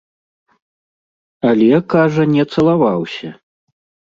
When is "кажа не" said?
1.95-2.43